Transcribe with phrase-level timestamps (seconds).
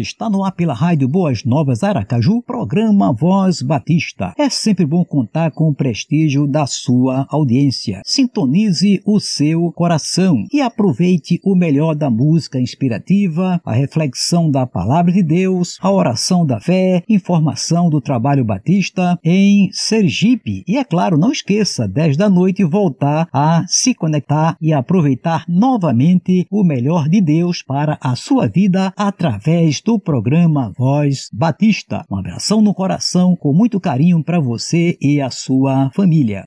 [0.00, 4.32] Está no ar pela Rádio Boas Novas Aracaju, programa Voz Batista.
[4.38, 8.00] É sempre bom contar com o prestígio da sua audiência.
[8.04, 15.10] Sintonize o seu coração e aproveite o melhor da música inspirativa, a reflexão da palavra
[15.10, 20.62] de Deus, a oração da fé, informação do trabalho batista em Sergipe.
[20.68, 26.46] E é claro, não esqueça, 10 da noite, voltar a se conectar e aproveitar novamente
[26.52, 32.04] o melhor de Deus para a sua vida através do programa Voz Batista.
[32.10, 36.44] Um abração no coração com muito carinho para você e a sua família.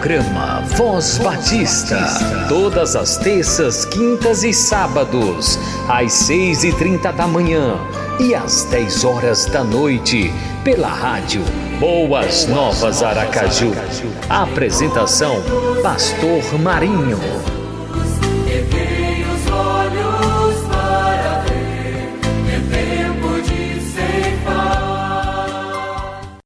[0.00, 1.98] Programa Voz Batista.
[2.48, 7.76] Todas as terças, quintas e sábados, às seis e trinta da manhã
[8.18, 10.32] e às dez horas da noite,
[10.64, 11.44] pela rádio
[11.78, 13.72] Boas Novas Aracaju.
[14.30, 15.36] Apresentação:
[15.82, 17.59] Pastor Marinho.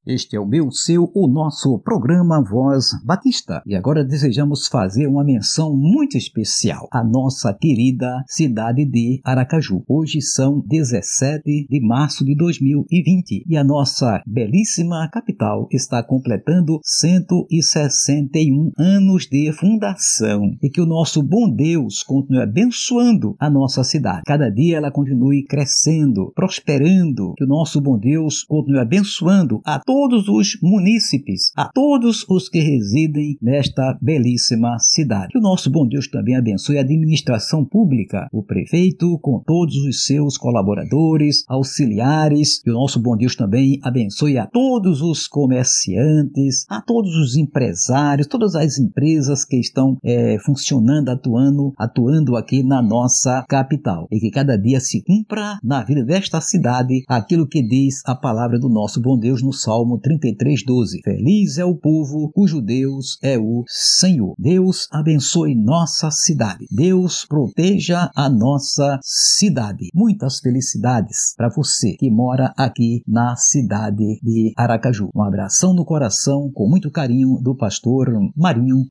[0.06, 3.62] Este é o meu, seu, o nosso programa Voz Batista.
[3.66, 9.82] E agora desejamos fazer uma menção muito especial à nossa querida cidade de Aracaju.
[9.88, 18.72] Hoje são 17 de março de 2020 e a nossa belíssima capital está completando 161
[18.78, 20.54] anos de fundação.
[20.62, 24.24] E que o nosso bom Deus continue abençoando a nossa cidade.
[24.26, 27.32] Cada dia ela continue crescendo, prosperando.
[27.38, 32.48] Que o nosso bom Deus continue abençoando a todos todos os munícipes, a todos os
[32.48, 35.28] que residem nesta belíssima cidade.
[35.28, 40.04] Que o nosso bom Deus também abençoe a administração pública, o prefeito com todos os
[40.04, 42.60] seus colaboradores, auxiliares.
[42.60, 48.26] Que o nosso bom Deus também abençoe a todos os comerciantes, a todos os empresários,
[48.26, 54.08] todas as empresas que estão é, funcionando, atuando, atuando aqui na nossa capital.
[54.10, 58.58] E que cada dia se cumpra na vida desta cidade aquilo que diz a palavra
[58.58, 61.02] do nosso bom Deus no Salmo Salmo 33:12.
[61.04, 64.34] Feliz é o povo cujo Deus é o Senhor.
[64.38, 66.66] Deus abençoe nossa cidade.
[66.70, 69.90] Deus proteja a nossa cidade.
[69.94, 75.10] Muitas felicidades para você que mora aqui na cidade de Aracaju.
[75.14, 78.86] Um abração no coração com muito carinho do pastor Marinho.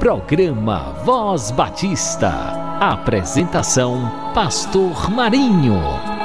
[0.00, 2.30] Programa Voz Batista.
[2.80, 6.15] Apresentação Pastor Marinho.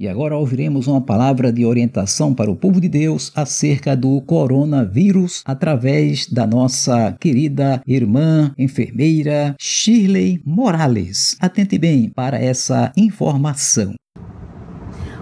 [0.00, 5.42] E agora ouviremos uma palavra de orientação para o povo de Deus acerca do coronavírus
[5.44, 11.36] através da nossa querida irmã enfermeira Shirley Morales.
[11.40, 13.94] Atente bem para essa informação.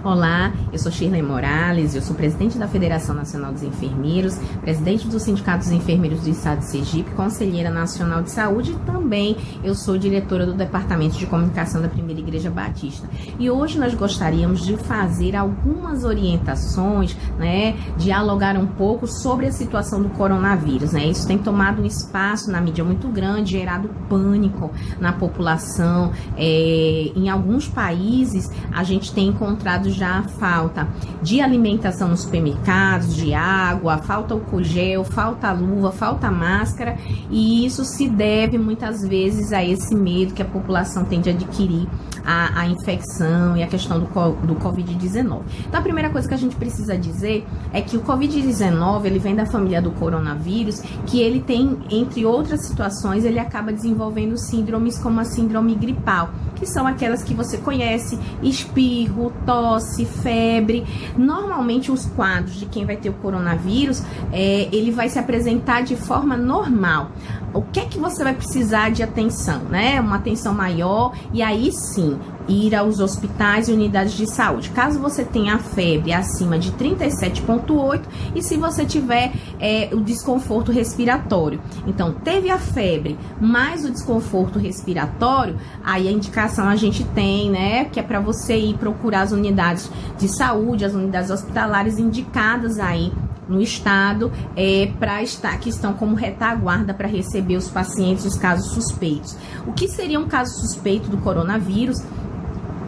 [0.06, 5.18] Olá, eu sou Shirley Morales, eu sou presidente da Federação Nacional dos Enfermeiros, presidente do
[5.18, 9.98] Sindicato dos Enfermeiros do Estado de Sergipe, conselheira nacional de saúde e também eu sou
[9.98, 13.08] diretora do Departamento de Comunicação da Primeira Igreja Batista.
[13.36, 20.00] E hoje nós gostaríamos de fazer algumas orientações, né, dialogar um pouco sobre a situação
[20.00, 21.04] do coronavírus, né?
[21.04, 26.12] Isso tem tomado um espaço na mídia muito grande, gerado pânico na população.
[26.36, 30.88] É, em alguns países a gente tem encontrado já a falta.
[31.22, 36.96] De alimentação nos supermercados, de água, falta o gel, falta luva, falta máscara,
[37.30, 41.88] e isso se deve muitas vezes a esse medo que a população tem de adquirir
[42.26, 45.42] a, a infecção e a questão do, do Covid-19.
[45.66, 49.36] Então, a primeira coisa que a gente precisa dizer é que o Covid-19 ele vem
[49.36, 55.20] da família do coronavírus, que ele tem, entre outras situações, ele acaba desenvolvendo síndromes como
[55.20, 60.84] a síndrome gripal, que são aquelas que você conhece, espirro, tosse, febre.
[61.16, 64.02] Normalmente, os quadros de quem vai ter o coronavírus,
[64.32, 67.10] é, ele vai se apresentar de forma normal.
[67.56, 69.98] O que é que você vai precisar de atenção, né?
[69.98, 74.70] Uma atenção maior e aí sim ir aos hospitais e unidades de saúde.
[74.70, 78.02] Caso você tenha febre acima de 37,8
[78.34, 81.60] e se você tiver é, o desconforto respiratório.
[81.86, 87.86] Então, teve a febre mais o desconforto respiratório, aí a indicação a gente tem, né,
[87.86, 93.12] que é para você ir procurar as unidades de saúde, as unidades hospitalares indicadas aí
[93.48, 98.72] no estado é, para estar que estão como retaguarda para receber os pacientes os casos
[98.72, 99.36] suspeitos.
[99.66, 102.02] O que seria um caso suspeito do coronavírus?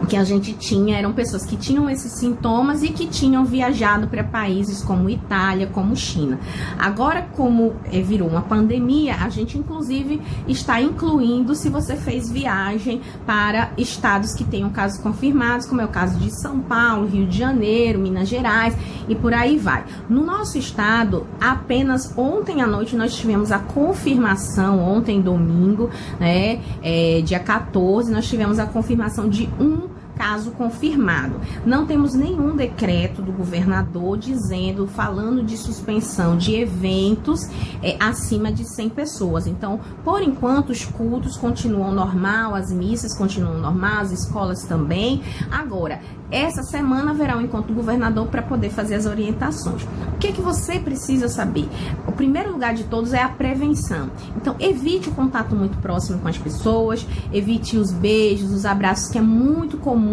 [0.01, 4.07] O que a gente tinha eram pessoas que tinham esses sintomas e que tinham viajado
[4.07, 6.39] para países como Itália, como China.
[6.79, 13.01] Agora, como é, virou uma pandemia, a gente inclusive está incluindo se você fez viagem
[13.27, 17.37] para estados que tenham casos confirmados, como é o caso de São Paulo, Rio de
[17.37, 18.77] Janeiro, Minas Gerais
[19.09, 19.85] e por aí vai.
[20.09, 25.91] No nosso estado, apenas ontem à noite nós tivemos a confirmação, ontem domingo,
[26.21, 29.88] né, é, dia 14, nós tivemos a confirmação de um
[30.19, 31.41] caso confirmado.
[31.65, 37.49] Não temos nenhum decreto do governador dizendo, falando de suspensão de eventos
[37.83, 39.47] é, acima de 100 pessoas.
[39.47, 45.23] Então, por enquanto, os cultos continuam normal, as missas continuam normal, as escolas também.
[45.51, 46.01] Agora,
[46.31, 49.83] essa semana haverá um encontro do governador para poder fazer as orientações.
[50.15, 51.69] O que, é que você precisa saber?
[52.07, 54.11] O primeiro lugar de todos é a prevenção.
[54.37, 59.17] Então, evite o contato muito próximo com as pessoas, evite os beijos, os abraços, que
[59.17, 60.08] é muito comum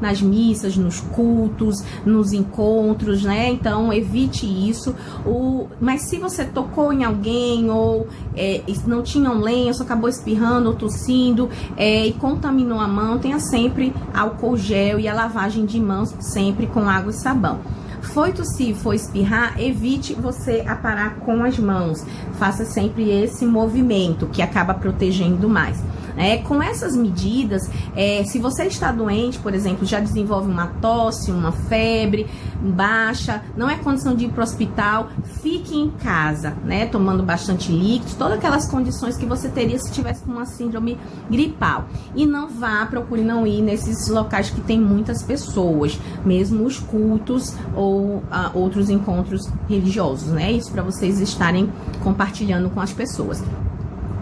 [0.00, 3.50] nas missas, nos cultos, nos encontros, né?
[3.50, 4.94] Então, evite isso.
[5.24, 5.68] O...
[5.80, 8.06] Mas se você tocou em alguém ou
[8.36, 13.38] é, não tinha um lenço, acabou espirrando ou tossindo é, e contaminou a mão, tenha
[13.38, 17.60] sempre álcool gel e a lavagem lavagem de mãos sempre com água e sabão.
[18.00, 22.04] Foi tossir, foi espirrar, evite você aparar com as mãos.
[22.38, 25.82] Faça sempre esse movimento que acaba protegendo mais.
[26.16, 31.30] É, com essas medidas, é, se você está doente, por exemplo, já desenvolve uma tosse,
[31.30, 32.26] uma febre
[32.60, 35.08] baixa, não é condição de ir para o hospital,
[35.42, 36.86] fique em casa, né?
[36.86, 40.98] Tomando bastante líquidos, todas aquelas condições que você teria se tivesse com uma síndrome
[41.30, 41.86] gripal.
[42.14, 47.54] E não vá, procure não ir nesses locais que tem muitas pessoas, mesmo os cultos
[47.74, 50.52] ou ah, outros encontros religiosos, né?
[50.52, 51.70] Isso para vocês estarem
[52.02, 53.42] compartilhando com as pessoas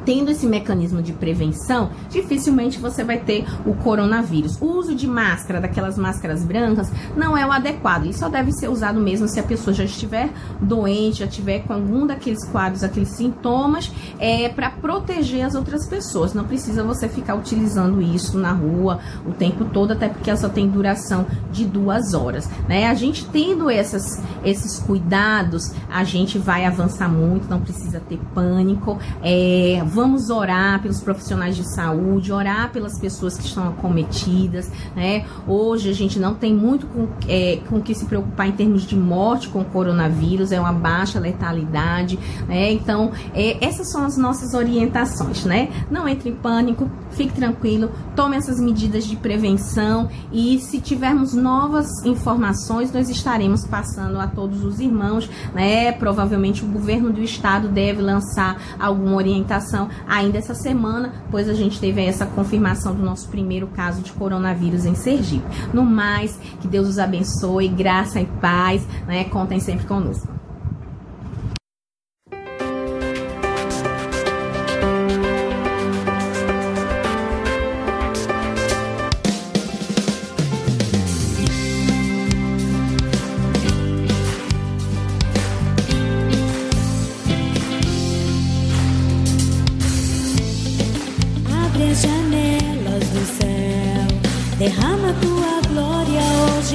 [0.04, 4.60] tendo esse mecanismo de prevenção, dificilmente você vai ter o coronavírus.
[4.60, 8.06] O uso de máscara, daquelas máscaras brancas, não é o adequado.
[8.06, 10.30] Isso só deve ser usado mesmo se a pessoa já estiver
[10.60, 16.34] doente, já tiver com algum daqueles quadros, aqueles sintomas, é para proteger as outras pessoas.
[16.34, 20.48] Não precisa você ficar utilizando isso na rua o tempo todo, até porque ela só
[20.48, 22.48] tem duração de duas horas.
[22.68, 22.88] Né?
[22.88, 28.98] A gente tendo essas, esses cuidados, a gente vai avançar muito, não precisa ter pânico.
[29.22, 35.24] É, vamos orar pelos profissionais de saúde, orar pelas pessoas que estão acometidas, né?
[35.46, 38.96] Hoje a gente não tem muito com, é, com que se preocupar em termos de
[38.96, 42.18] morte com o coronavírus, é uma baixa letalidade,
[42.48, 42.72] né?
[42.72, 45.68] Então, é, essas são as nossas orientações, né?
[45.88, 51.86] Não entre em pânico, fique tranquilo, tome essas medidas de prevenção e se tivermos novas
[52.04, 55.92] informações, nós estaremos passando a todos os irmãos, né?
[55.92, 61.78] Provavelmente o governo do estado deve lançar alguma orientação ainda essa semana, pois a gente
[61.78, 65.44] teve essa confirmação do nosso primeiro caso de coronavírus em Sergipe.
[65.72, 69.24] No mais, que Deus os abençoe, graça e paz, né?
[69.24, 70.33] Contem sempre conosco.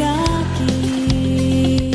[0.04, 1.90] aqui.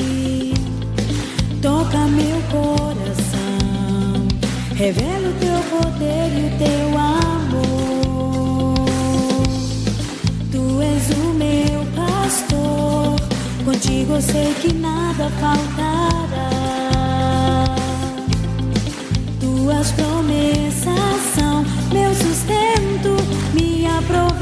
[1.62, 4.28] Toca meu coração,
[4.74, 8.74] revela o teu poder e o teu amor.
[10.52, 13.16] Tu és o meu pastor,
[13.64, 16.50] contigo eu sei que nada faltará.
[19.40, 23.16] Tuas promessas são meu sustento,
[23.54, 24.33] minha promessa.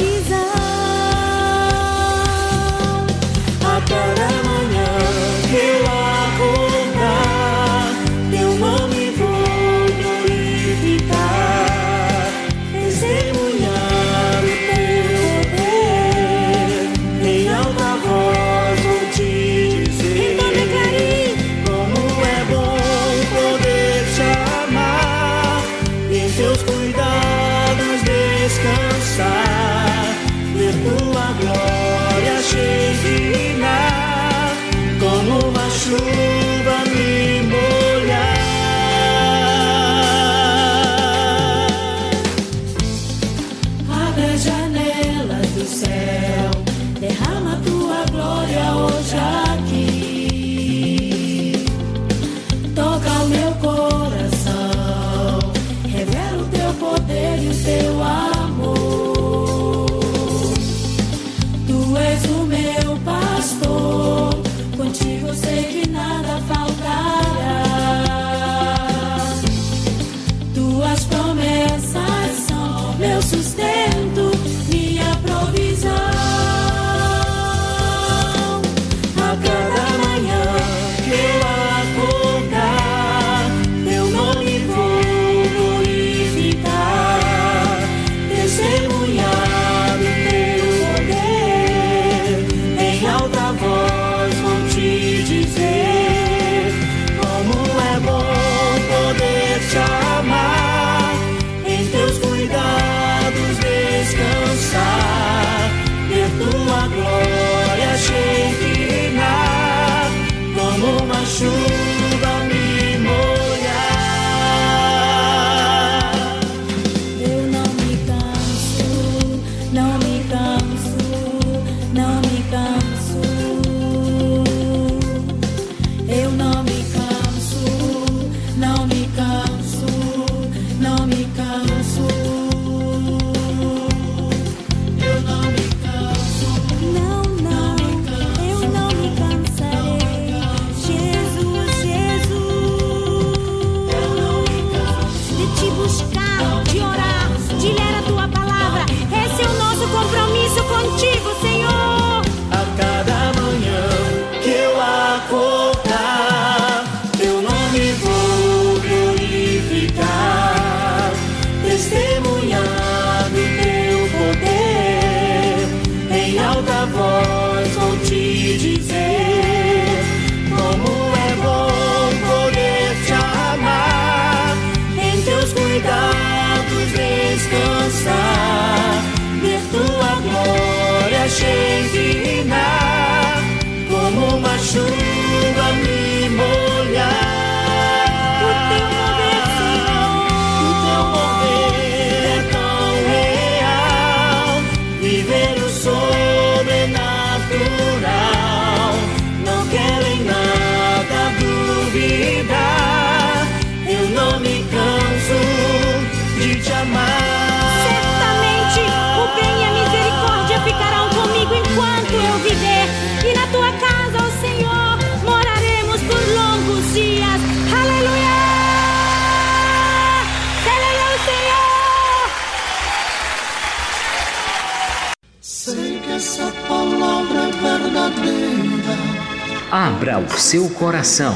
[229.73, 231.35] Abra o seu coração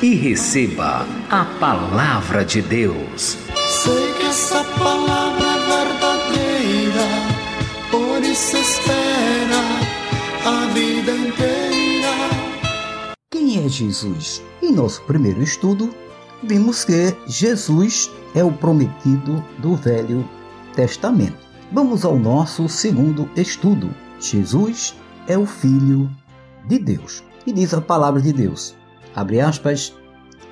[0.00, 3.36] e receba a palavra de Deus.
[3.82, 7.02] Sei que essa palavra é verdadeira,
[7.90, 9.58] por isso espera
[10.44, 12.14] a vida inteira.
[13.32, 14.40] Quem é Jesus?
[14.62, 15.92] Em nosso primeiro estudo,
[16.44, 20.24] vimos que Jesus é o prometido do Velho
[20.72, 21.44] Testamento.
[21.72, 23.92] Vamos ao nosso segundo estudo.
[24.20, 24.94] Jesus
[25.26, 26.08] é o Filho
[26.68, 27.24] de Deus.
[27.46, 28.74] E diz a palavra de Deus,
[29.14, 29.94] abre aspas,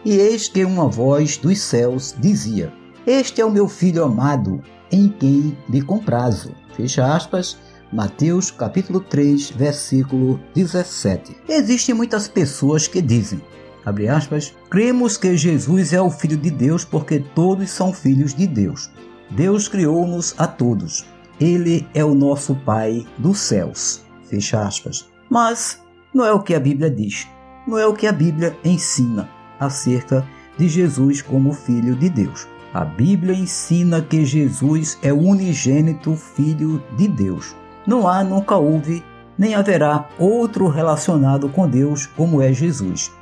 [0.05, 2.73] e eis que uma voz dos céus dizia,
[3.05, 6.55] Este é o meu Filho amado, em quem me comprazo.
[6.77, 7.57] Fecha aspas,
[7.93, 11.37] Mateus capítulo 3, versículo 17.
[11.49, 13.41] Existem muitas pessoas que dizem,
[13.85, 18.47] abre aspas, cremos que Jesus é o Filho de Deus porque todos são filhos de
[18.47, 18.91] Deus.
[19.31, 21.05] Deus criou-nos a todos.
[21.41, 24.03] Ele é o nosso Pai dos céus.
[24.29, 25.09] Fecha aspas.
[25.29, 25.84] Mas
[26.15, 27.29] não é o que a Bíblia diz,
[27.67, 29.29] não é o que a Bíblia ensina
[29.59, 32.47] acerca de Jesus como Filho de Deus.
[32.73, 37.55] A Bíblia ensina que Jesus é o unigênito Filho de Deus.
[37.87, 39.05] Não há, nunca houve,
[39.37, 43.13] nem haverá outro relacionado com Deus como é Jesus.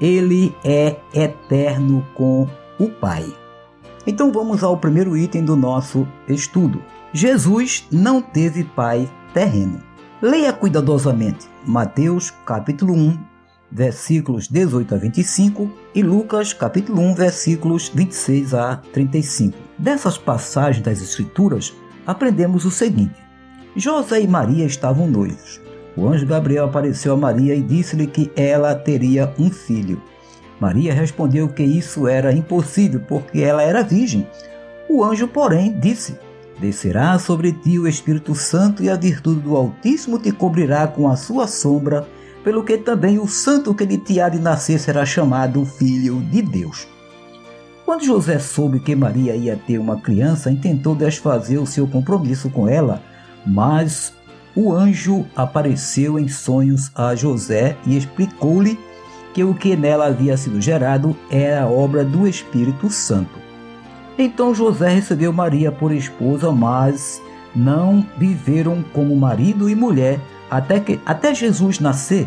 [0.00, 2.46] Ele é eterno com
[2.78, 3.26] o Pai.
[4.06, 6.82] Então vamos ao primeiro item do nosso estudo.
[7.12, 9.87] Jesus não teve pai terreno.
[10.20, 13.16] Leia cuidadosamente Mateus capítulo 1,
[13.70, 19.56] versículos 18 a 25 e Lucas capítulo 1, versículos 26 a 35.
[19.78, 21.72] Dessas passagens das Escrituras,
[22.04, 23.14] aprendemos o seguinte:
[23.76, 25.60] José e Maria estavam noivos.
[25.96, 30.02] O anjo Gabriel apareceu a Maria e disse-lhe que ela teria um filho.
[30.58, 34.26] Maria respondeu que isso era impossível porque ela era virgem.
[34.90, 36.18] O anjo, porém, disse:
[36.60, 41.16] Descerá sobre ti o Espírito Santo e a virtude do Altíssimo te cobrirá com a
[41.16, 42.06] sua sombra,
[42.42, 46.42] pelo que também o santo que de ti há de nascer será chamado Filho de
[46.42, 46.88] Deus.
[47.84, 52.68] Quando José soube que Maria ia ter uma criança, intentou desfazer o seu compromisso com
[52.68, 53.02] ela,
[53.46, 54.12] mas
[54.54, 58.78] o anjo apareceu em sonhos a José e explicou-lhe
[59.32, 63.47] que o que nela havia sido gerado era obra do Espírito Santo.
[64.18, 67.22] Então José recebeu Maria por esposa, mas
[67.54, 70.20] não viveram como marido e mulher
[70.50, 72.26] até, que, até Jesus nascer.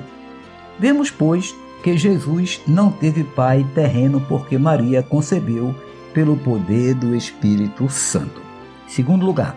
[0.80, 5.76] Vemos, pois, que Jesus não teve pai terreno porque Maria concebeu
[6.14, 8.42] pelo poder do Espírito Santo.
[8.88, 9.56] Segundo lugar,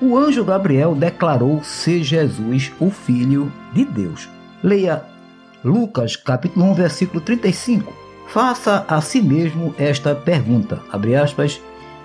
[0.00, 4.28] o anjo Gabriel declarou ser Jesus o Filho de Deus.
[4.62, 5.04] Leia
[5.64, 8.09] Lucas capítulo 1, versículo 35.
[8.30, 10.80] Faça a si mesmo esta pergunta,
[11.20, 11.60] aspas,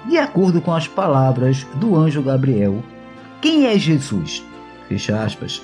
[0.09, 2.81] de acordo com as palavras do anjo Gabriel.
[3.39, 4.43] Quem é Jesus?
[4.89, 5.61] Fecha aspas.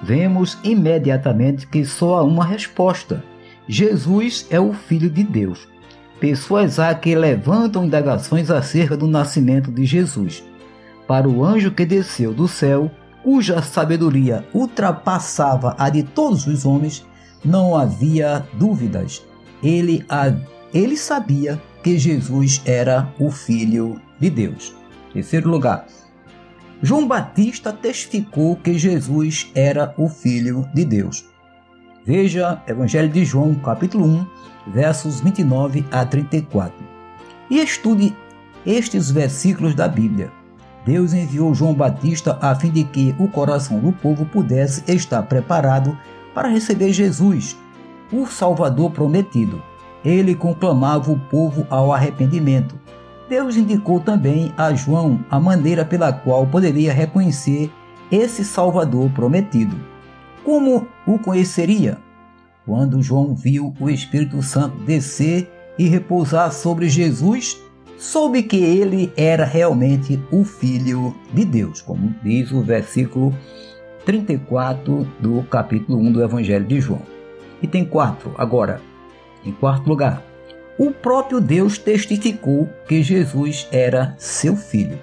[0.00, 3.24] Vemos imediatamente que só há uma resposta.
[3.66, 5.66] Jesus é o Filho de Deus.
[6.20, 10.44] Pessoas há que levantam indagações acerca do nascimento de Jesus.
[11.08, 12.92] Para o anjo que desceu do céu,
[13.24, 17.04] cuja sabedoria ultrapassava a de todos os homens,
[17.44, 19.26] não havia dúvidas.
[19.66, 20.06] Ele,
[20.72, 24.72] ele sabia que Jesus era o Filho de Deus.
[25.12, 25.86] Terceiro lugar,
[26.80, 31.24] João Batista testificou que Jesus era o Filho de Deus.
[32.04, 34.26] Veja Evangelho de João, capítulo 1,
[34.68, 36.72] versos 29 a 34.
[37.50, 38.16] E estude
[38.64, 40.30] estes versículos da Bíblia.
[40.84, 45.98] Deus enviou João Batista a fim de que o coração do povo pudesse estar preparado
[46.32, 47.56] para receber Jesus,
[48.12, 49.62] o Salvador prometido.
[50.04, 52.78] Ele conclamava o povo ao arrependimento.
[53.28, 57.70] Deus indicou também a João a maneira pela qual poderia reconhecer
[58.10, 59.76] esse Salvador prometido.
[60.44, 61.98] Como o conheceria?
[62.64, 67.60] Quando João viu o Espírito Santo descer e repousar sobre Jesus,
[67.98, 73.34] soube que ele era realmente o Filho de Deus, como diz o versículo
[74.04, 77.15] 34 do capítulo 1 do Evangelho de João.
[77.62, 78.34] E tem quatro.
[78.36, 78.80] Agora,
[79.44, 80.22] em quarto lugar,
[80.78, 84.98] o próprio Deus testificou que Jesus era seu filho.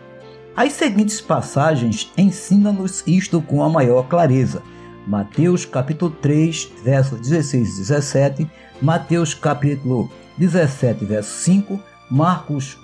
[0.56, 4.62] As seguintes passagens ensinam-nos isto com a maior clareza.
[5.08, 12.78] Mateus capítulo 3, versos 16 e 17, Mateus capítulo 17, verso 5, Marcos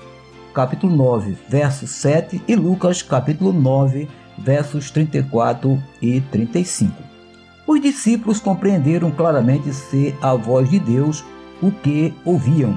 [0.54, 7.19] capítulo 9, verso 7 e Lucas capítulo 9, versos 34 e 35.
[7.70, 11.24] Os discípulos compreenderam claramente ser a voz de Deus
[11.62, 12.76] o que ouviam.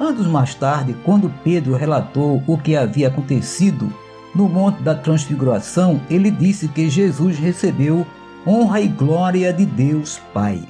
[0.00, 3.88] Anos mais tarde, quando Pedro relatou o que havia acontecido
[4.34, 8.04] no Monte da Transfiguração, ele disse que Jesus recebeu
[8.44, 10.64] honra e glória de Deus Pai.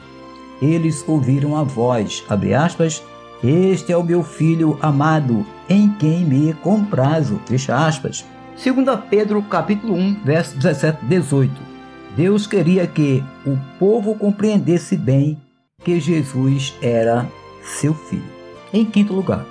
[0.61, 3.02] Eles ouviram a voz, abre aspas,
[3.42, 8.26] este é o meu filho amado, em quem me comprazo, fecha aspas.
[8.62, 11.76] 2 Pedro capítulo 1, verso 17 e 18.
[12.16, 15.38] Deus queria que o povo compreendesse bem
[15.85, 17.29] que Jesus era
[17.62, 18.24] seu filho.
[18.72, 19.44] Em quinto lugar,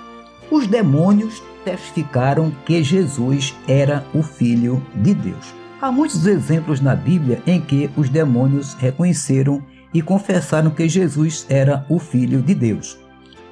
[0.50, 5.54] os demônios testificaram que Jesus era o Filho de Deus.
[5.80, 9.62] Há muitos exemplos na Bíblia em que os demônios reconheceram
[9.94, 12.98] e confessaram que Jesus era o Filho de Deus.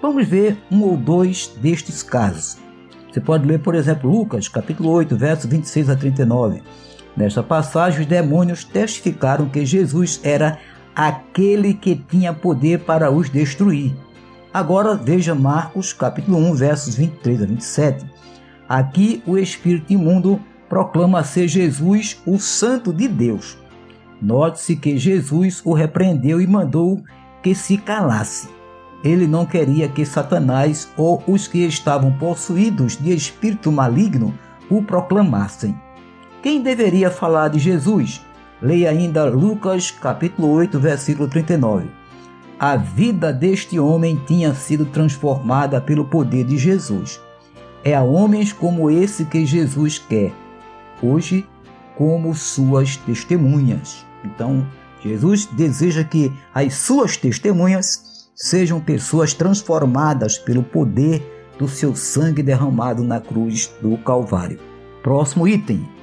[0.03, 2.59] Vamos ver um ou dois destes casos.
[3.13, 6.63] Você pode ler, por exemplo, Lucas, capítulo 8, versos 26 a 39.
[7.17, 10.59] Nesta passagem, os demônios testificaram que Jesus era
[10.95, 13.95] aquele que tinha poder para os destruir.
[14.53, 18.07] Agora veja Marcos capítulo 1, versos 23 a 27.
[18.69, 23.59] Aqui o espírito imundo proclama ser Jesus o santo de Deus.
[24.23, 27.03] Note-se que Jesus o repreendeu e mandou
[27.43, 28.49] que se calasse.
[29.03, 34.33] Ele não queria que Satanás ou os que estavam possuídos de espírito maligno
[34.71, 35.77] o proclamassem.
[36.45, 38.21] Quem deveria falar de Jesus?
[38.61, 41.87] Leia ainda Lucas capítulo 8, versículo 39.
[42.61, 47.19] A vida deste homem tinha sido transformada pelo poder de Jesus.
[47.83, 50.35] É a homens como esse que Jesus quer,
[51.03, 51.47] hoje,
[51.97, 54.05] como suas testemunhas.
[54.23, 54.67] Então,
[55.03, 63.03] Jesus deseja que as suas testemunhas sejam pessoas transformadas pelo poder do seu sangue derramado
[63.03, 64.61] na cruz do Calvário.
[65.03, 65.94] Próximo item.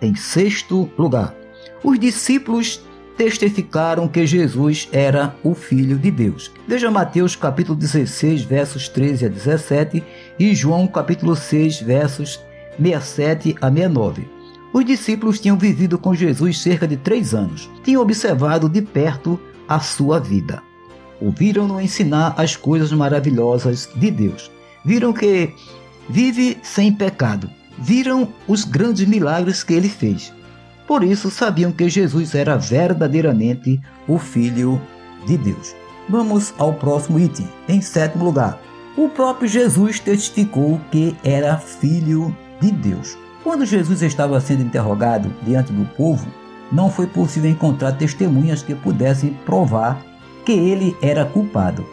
[0.00, 1.34] Em sexto lugar,
[1.82, 2.82] os discípulos
[3.16, 6.50] testificaram que Jesus era o Filho de Deus.
[6.68, 10.04] Veja Mateus capítulo 16, versos 13 a 17
[10.38, 12.40] e João capítulo 6, versos
[12.78, 14.28] 67 a 69.
[14.72, 19.80] Os discípulos tinham vivido com Jesus cerca de três anos, tinham observado de perto a
[19.80, 20.62] sua vida.
[21.18, 24.50] Ouviram-no ensinar as coisas maravilhosas de Deus.
[24.84, 25.54] Viram que
[26.10, 27.50] vive sem pecado.
[27.78, 30.32] Viram os grandes milagres que ele fez.
[30.86, 34.80] Por isso sabiam que Jesus era verdadeiramente o Filho
[35.26, 35.74] de Deus.
[36.08, 37.48] Vamos ao próximo item.
[37.68, 38.60] Em sétimo lugar,
[38.96, 43.18] o próprio Jesus testificou que era filho de Deus.
[43.42, 46.26] Quando Jesus estava sendo interrogado diante do povo,
[46.72, 50.02] não foi possível encontrar testemunhas que pudessem provar
[50.44, 51.86] que ele era culpado.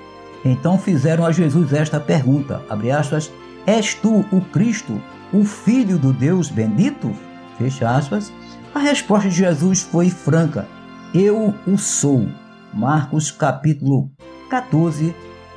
[0.45, 2.61] Então fizeram a Jesus esta pergunta,
[2.97, 3.31] aspas,
[3.65, 5.01] És tu o Cristo,
[5.33, 7.11] o Filho do Deus bendito?
[7.57, 8.31] Fecha aspas.
[8.73, 10.67] A resposta de Jesus foi franca.
[11.13, 12.27] Eu o sou.
[12.73, 14.11] Marcos capítulo
[14.49, 15.13] 14,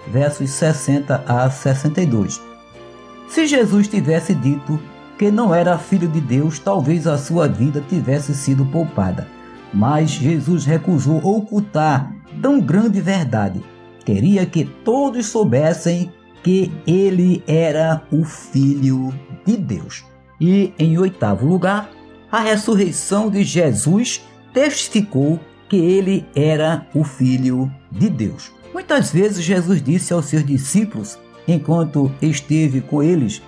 [0.08, 2.40] versos 60 a 62.
[3.28, 4.80] Se Jesus tivesse dito
[5.18, 9.26] que não era filho de Deus, talvez a sua vida tivesse sido poupada.
[9.72, 13.62] Mas Jesus recusou ocultar tão grande verdade.
[14.04, 16.12] Queria que todos soubessem
[16.42, 19.12] que ele era o Filho
[19.46, 20.04] de Deus.
[20.40, 21.90] E, em oitavo lugar,
[22.30, 28.52] a ressurreição de Jesus testificou que ele era o Filho de Deus.
[28.72, 33.42] Muitas vezes Jesus disse aos seus discípulos, enquanto esteve com eles,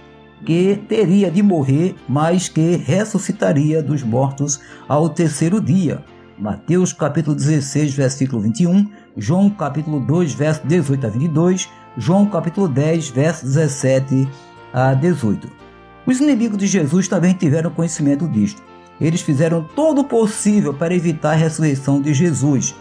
[0.44, 6.02] que teria de morrer, mas que ressuscitaria dos mortos ao terceiro dia.
[6.38, 13.08] Mateus capítulo 16, versículo 21, João capítulo 2, verso 18 a 22, João capítulo 10,
[13.08, 14.28] verso 17
[14.72, 15.67] a 18.
[16.08, 18.62] Os inimigos de Jesus também tiveram conhecimento disto.
[18.98, 22.74] Eles fizeram todo o possível para evitar a ressurreição de Jesus.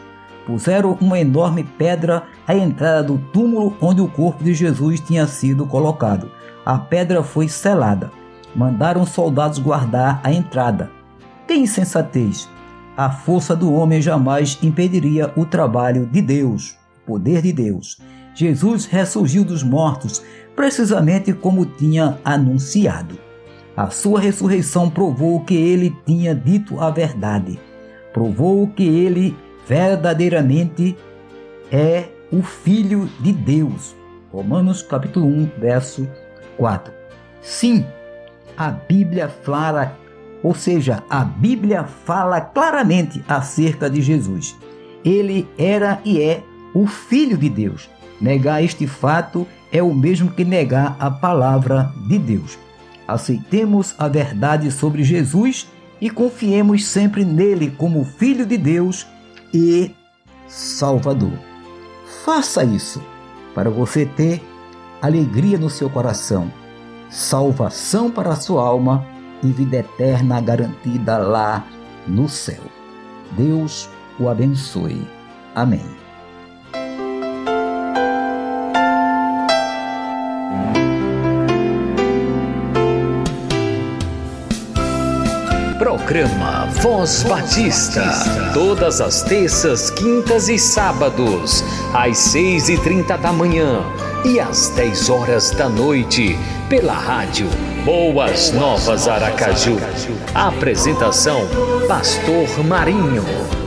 [0.45, 5.65] Puseram uma enorme pedra à entrada do túmulo onde o corpo de Jesus tinha sido
[5.65, 6.31] colocado.
[6.65, 8.09] A pedra foi selada.
[8.55, 10.89] Mandaram soldados guardar a entrada.
[11.45, 12.47] Que insensatez!
[12.95, 17.99] A força do homem jamais impediria o trabalho de Deus, o poder de Deus.
[18.33, 20.23] Jesus ressurgiu dos mortos,
[20.57, 23.15] precisamente como tinha anunciado.
[23.75, 27.59] A sua ressurreição provou que ele tinha dito a verdade.
[28.11, 30.97] Provou que ele verdadeiramente
[31.71, 33.95] é o Filho de Deus.
[34.31, 36.09] Romanos capítulo 1, verso
[36.57, 36.91] 4.
[37.39, 37.85] Sim,
[38.57, 39.95] a Bíblia fala,
[40.41, 44.57] ou seja, a Bíblia fala claramente acerca de Jesus.
[45.05, 46.41] Ele era e é
[46.73, 47.87] o Filho de Deus.
[48.19, 52.57] Negar este fato é o mesmo que negar a palavra de Deus.
[53.07, 55.67] Aceitemos a verdade sobre Jesus
[55.99, 59.07] e confiemos sempre nele como Filho de Deus
[59.53, 59.91] e
[60.47, 61.33] Salvador.
[62.23, 63.01] Faça isso
[63.53, 64.41] para você ter
[65.01, 66.51] alegria no seu coração,
[67.09, 69.05] salvação para a sua alma
[69.43, 71.65] e vida eterna garantida lá
[72.07, 72.61] no céu.
[73.31, 75.07] Deus o abençoe.
[75.55, 76.06] Amém.
[86.17, 88.01] Programa Voz Batista.
[88.51, 93.83] Todas as terças, quintas e sábados, às seis e trinta da manhã
[94.25, 96.35] e às dez horas da noite,
[96.67, 97.47] pela rádio
[97.85, 99.77] Boas Novas Aracaju.
[100.33, 101.41] Apresentação:
[101.87, 103.66] Pastor Marinho.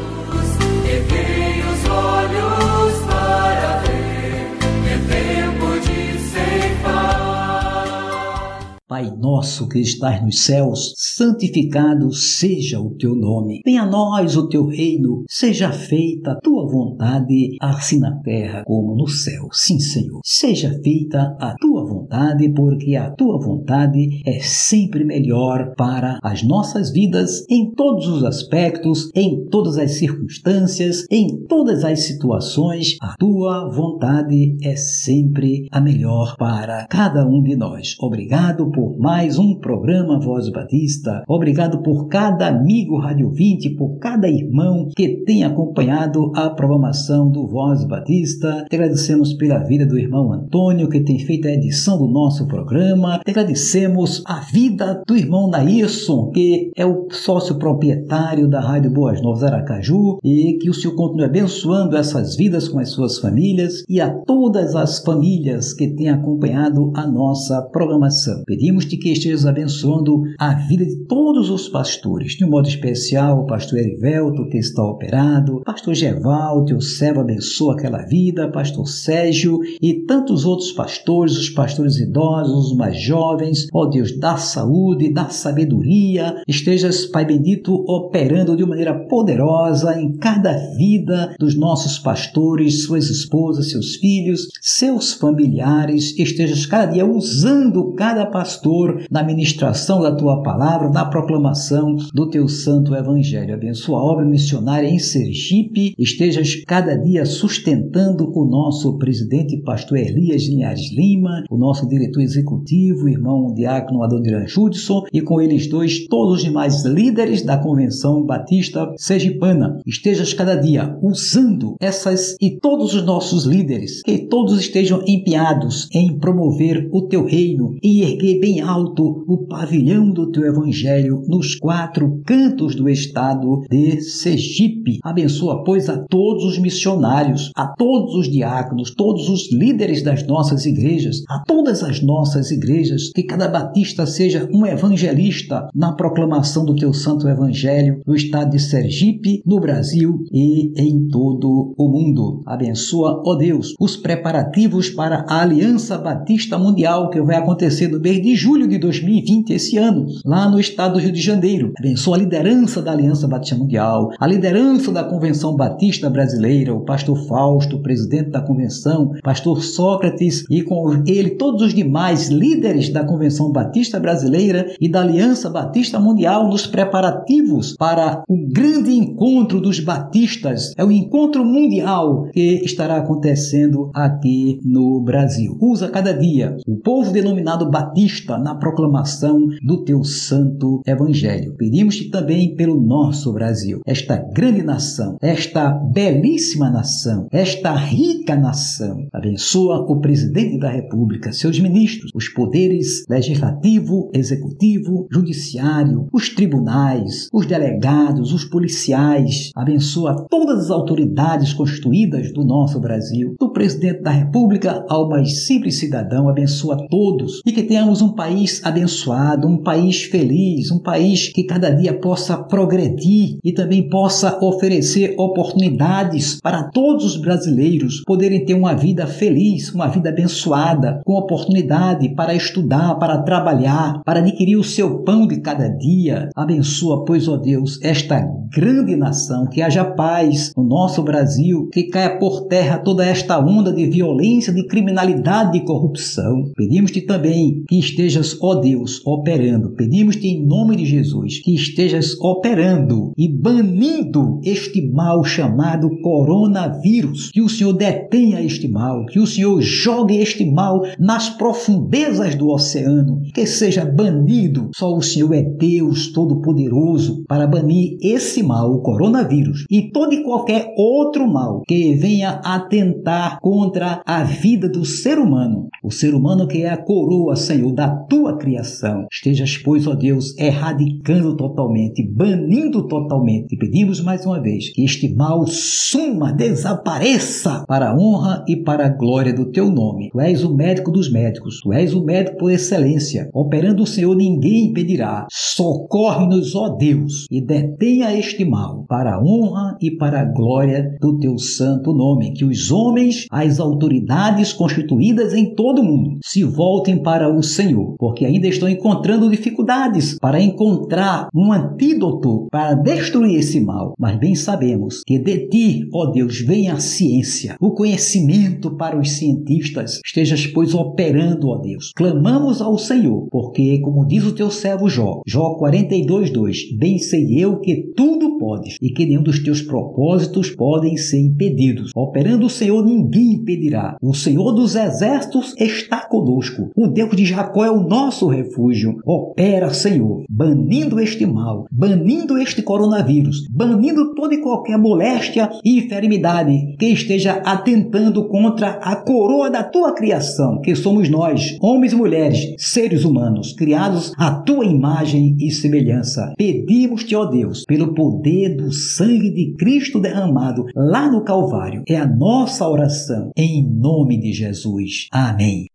[9.00, 13.62] Pai nosso que estás nos céus, santificado seja o teu nome.
[13.64, 18.94] Venha a nós o teu reino, seja feita a tua vontade, assim na terra como
[18.94, 19.48] no céu.
[19.52, 20.20] Sim, Senhor.
[20.22, 26.90] Seja feita a tua vontade, porque a tua vontade é sempre melhor para as nossas
[26.90, 32.98] vidas em todos os aspectos, em todas as circunstâncias, em todas as situações.
[33.00, 37.96] A tua vontade é sempre a melhor para cada um de nós.
[37.98, 41.22] Obrigado por por mais um programa Voz Batista.
[41.28, 43.00] Obrigado por cada amigo
[43.30, 48.64] 20, por cada irmão que tem acompanhado a programação do Voz Batista.
[48.68, 53.20] Te agradecemos pela vida do irmão Antônio, que tem feito a edição do nosso programa.
[53.24, 59.22] Te agradecemos a vida do irmão Nailson, que é o sócio proprietário da Rádio Boas
[59.22, 64.00] Novas Aracaju, e que o Senhor continue abençoando essas vidas com as suas famílias e
[64.00, 68.42] a todas as famílias que têm acompanhado a nossa programação.
[68.46, 73.40] Pedimos Pedimos-te que estejas abençoando a vida de todos os pastores, de um modo especial
[73.40, 79.60] o pastor Erivelto, que está operado, pastor Geval, teu servo abençoa aquela vida, pastor Sérgio
[79.82, 85.28] e tantos outros pastores, os pastores idosos, os mais jovens, ó Deus, dá saúde, dá
[85.28, 93.10] sabedoria, estejas, Pai bendito, operando de maneira poderosa em cada vida dos nossos pastores, suas
[93.10, 100.14] esposas, seus filhos, seus familiares, estejas cada dia usando cada pastor pastor na ministração da
[100.14, 103.54] tua palavra, na proclamação do teu santo evangelho.
[103.54, 110.46] Abençoa a obra missionária em Sergipe, estejas cada dia sustentando o nosso presidente pastor Elias
[110.46, 116.36] Linhares Lima, o nosso diretor executivo, irmão diácono Adoniran Judson, e com eles dois todos
[116.36, 119.78] os demais líderes da Convenção Batista Sergipana.
[119.84, 126.18] Estejas cada dia usando essas e todos os nossos líderes, que todos estejam empenhados em
[126.18, 132.20] promover o teu reino e erguer bem alto o pavilhão do teu evangelho nos quatro
[132.26, 134.98] cantos do estado de Sergipe.
[135.02, 140.66] Abençoa, pois, a todos os missionários, a todos os diáconos, todos os líderes das nossas
[140.66, 146.74] igrejas, a todas as nossas igrejas, que cada batista seja um evangelista na proclamação do
[146.74, 152.42] teu santo evangelho no estado de Sergipe, no Brasil e em todo o mundo.
[152.46, 158.22] Abençoa, ó Deus, os preparativos para a Aliança Batista Mundial que vai acontecer no mês
[158.22, 161.74] de julho de 2020, esse ano, lá no estado do Rio de Janeiro.
[161.78, 167.18] Abençoa a liderança da Aliança Batista Mundial, a liderança da Convenção Batista Brasileira, o pastor
[167.28, 173.52] Fausto, presidente da convenção, pastor Sócrates e com ele todos os demais líderes da Convenção
[173.52, 180.72] Batista Brasileira e da Aliança Batista Mundial nos preparativos para o grande encontro dos batistas.
[180.78, 185.58] É o encontro mundial que estará acontecendo aqui no Brasil.
[185.60, 191.54] Usa cada dia o povo denominado batista na proclamação do teu santo evangelho.
[191.56, 199.06] Pedimos-te também pelo nosso Brasil, esta grande nação, esta belíssima nação, esta rica nação.
[199.12, 207.46] Abençoa o presidente da República, seus ministros, os poderes legislativo, executivo, judiciário, os tribunais, os
[207.46, 209.50] delegados, os policiais.
[209.54, 215.78] Abençoa todas as autoridades constituídas do nosso Brasil, do presidente da República ao mais simples
[215.78, 216.28] cidadão.
[216.28, 221.70] Abençoa todos e que tenhamos um país abençoado, um país feliz, um país que cada
[221.70, 228.74] dia possa progredir e também possa oferecer oportunidades para todos os brasileiros poderem ter uma
[228.74, 234.98] vida feliz, uma vida abençoada, com oportunidade para estudar, para trabalhar, para adquirir o seu
[234.98, 236.28] pão de cada dia.
[236.36, 238.20] Abençoa, pois, ó Deus, esta
[238.52, 243.72] grande nação, que haja paz no nosso Brasil, que caia por terra toda esta onda
[243.72, 246.50] de violência, de criminalidade e corrupção.
[246.56, 247.78] Pedimos-te também que
[248.10, 249.70] estejas, ó Deus, operando.
[249.74, 257.30] Pedimos-te em nome de Jesus que estejas operando e banindo este mal chamado coronavírus.
[257.30, 262.48] Que o Senhor detenha este mal, que o Senhor jogue este mal nas profundezas do
[262.48, 264.70] oceano, que seja banido.
[264.74, 270.22] Só o Senhor é Deus Todo-Poderoso para banir esse mal, o coronavírus, e todo e
[270.22, 275.68] qualquer outro mal que venha atentar contra a vida do ser humano.
[275.82, 279.06] O ser humano que é a coroa, Senhor, da tua criação.
[279.10, 283.54] Estejas, pois, ó Deus, erradicando totalmente, banindo totalmente.
[283.54, 288.86] E pedimos mais uma vez que este mal suma, desapareça para a honra e para
[288.86, 290.10] a glória do teu nome.
[290.10, 293.28] Tu és o médico dos médicos, tu és o médico por excelência.
[293.32, 295.26] Operando o Senhor, ninguém impedirá.
[295.30, 301.18] Socorre-nos, ó Deus, e detenha este mal para a honra e para a glória do
[301.18, 302.32] teu santo nome.
[302.32, 307.89] Que os homens, as autoridades constituídas em todo o mundo, se voltem para o Senhor,
[307.98, 313.94] porque ainda estão encontrando dificuldades para encontrar um antídoto para destruir esse mal.
[313.98, 319.12] Mas bem sabemos que de ti, ó Deus, vem a ciência, o conhecimento para os
[319.12, 320.00] cientistas.
[320.04, 321.92] Estejas, pois, operando, ó Deus.
[321.94, 327.38] Clamamos ao Senhor, porque, como diz o teu servo Jó, Jó 42, 2, bem sei
[327.38, 331.92] eu que tudo podes e que nenhum dos teus propósitos podem ser impedidos.
[331.94, 333.96] Operando o Senhor, ninguém impedirá.
[334.02, 336.70] O Senhor dos exércitos está conosco.
[336.74, 338.98] O Deus de Jacó é o nosso refúgio.
[339.04, 346.76] Opera, Senhor, banindo este mal, banindo este coronavírus, banindo toda e qualquer moléstia e enfermidade
[346.78, 352.54] que esteja atentando contra a coroa da tua criação, que somos nós, homens e mulheres,
[352.58, 356.32] seres humanos, criados à tua imagem e semelhança.
[356.36, 361.82] Pedimos-te, ó Deus, pelo poder do sangue de Cristo derramado lá no Calvário.
[361.88, 365.08] É a nossa oração, em nome de Jesus.
[365.12, 365.66] Amém.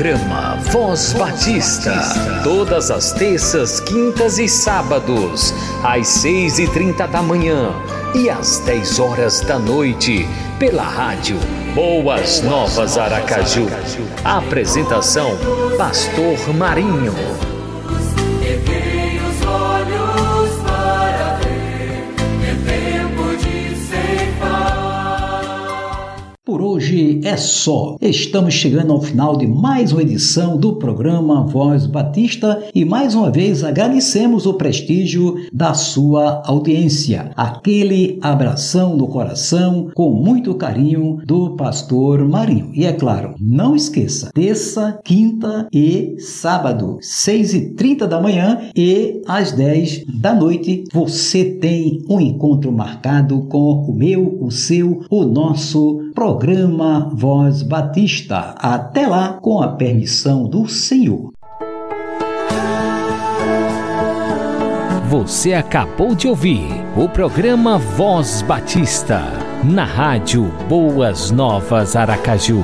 [0.00, 1.92] Programa Voz Batista.
[2.42, 5.52] Todas as terças, quintas e sábados,
[5.84, 7.70] às seis e trinta da manhã
[8.14, 10.26] e às dez horas da noite,
[10.58, 11.38] pela rádio
[11.74, 13.66] Boas Novas Aracaju.
[14.24, 15.36] Apresentação:
[15.76, 17.49] Pastor Marinho.
[26.50, 27.96] Por hoje é só.
[28.00, 33.30] Estamos chegando ao final de mais uma edição do programa Voz Batista e mais uma
[33.30, 37.30] vez agradecemos o prestígio da sua audiência.
[37.36, 42.72] Aquele abração no coração com muito carinho do pastor Marinho.
[42.74, 49.22] E é claro, não esqueça, terça, quinta e sábado, 6 e 30 da manhã e
[49.28, 55.24] às 10 da noite, você tem um encontro marcado com o meu, o seu, o
[55.24, 58.54] nosso programa Voz Batista.
[58.58, 61.32] Até lá, com a permissão do Senhor.
[65.08, 69.22] Você acabou de ouvir o programa Voz Batista,
[69.64, 72.62] na rádio Boas Novas Aracaju.